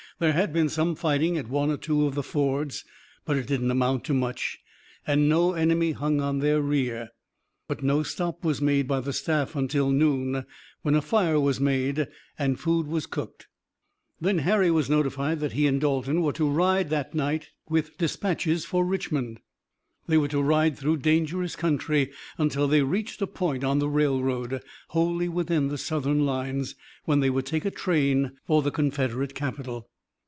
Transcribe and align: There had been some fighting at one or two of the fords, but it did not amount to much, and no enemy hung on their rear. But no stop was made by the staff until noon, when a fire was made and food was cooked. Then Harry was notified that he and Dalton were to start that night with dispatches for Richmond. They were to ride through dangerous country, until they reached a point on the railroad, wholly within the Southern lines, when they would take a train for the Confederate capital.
There 0.19 0.33
had 0.33 0.53
been 0.53 0.69
some 0.69 0.93
fighting 0.93 1.35
at 1.39 1.49
one 1.49 1.71
or 1.71 1.77
two 1.77 2.05
of 2.05 2.13
the 2.13 2.21
fords, 2.21 2.85
but 3.25 3.37
it 3.37 3.47
did 3.47 3.59
not 3.59 3.71
amount 3.71 4.03
to 4.03 4.13
much, 4.13 4.59
and 5.07 5.27
no 5.27 5.53
enemy 5.53 5.93
hung 5.93 6.21
on 6.21 6.37
their 6.37 6.61
rear. 6.61 7.09
But 7.67 7.81
no 7.81 8.03
stop 8.03 8.43
was 8.45 8.61
made 8.61 8.87
by 8.87 8.99
the 8.99 9.13
staff 9.13 9.55
until 9.55 9.89
noon, 9.89 10.45
when 10.83 10.93
a 10.93 11.01
fire 11.01 11.39
was 11.39 11.59
made 11.59 12.07
and 12.37 12.59
food 12.59 12.85
was 12.85 13.07
cooked. 13.07 13.47
Then 14.19 14.37
Harry 14.39 14.69
was 14.69 14.91
notified 14.91 15.39
that 15.39 15.53
he 15.53 15.65
and 15.65 15.81
Dalton 15.81 16.21
were 16.21 16.33
to 16.33 16.53
start 16.53 16.89
that 16.89 17.15
night 17.15 17.47
with 17.67 17.97
dispatches 17.97 18.63
for 18.63 18.85
Richmond. 18.85 19.39
They 20.05 20.19
were 20.19 20.27
to 20.27 20.43
ride 20.43 20.77
through 20.77 20.97
dangerous 20.97 21.55
country, 21.55 22.11
until 22.37 22.67
they 22.67 22.83
reached 22.83 23.23
a 23.23 23.27
point 23.27 23.63
on 23.63 23.79
the 23.79 23.89
railroad, 23.89 24.61
wholly 24.89 25.29
within 25.29 25.69
the 25.69 25.79
Southern 25.79 26.27
lines, 26.27 26.75
when 27.05 27.21
they 27.21 27.31
would 27.31 27.47
take 27.47 27.65
a 27.65 27.71
train 27.71 28.33
for 28.45 28.61
the 28.61 28.69
Confederate 28.69 29.33
capital. 29.33 29.87